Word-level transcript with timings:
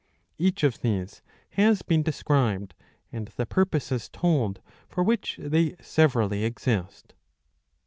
Each 0.39 0.63
of 0.63 0.81
these 0.81 1.21
has 1.51 1.83
been 1.83 2.01
described, 2.01 2.73
and 3.11 3.27
the 3.35 3.45
purposes 3.45 4.09
told 4.09 4.59
for 4.89 5.03
which 5.03 5.37
they 5.39 5.75
severally 5.79 6.43
exist. 6.43 7.13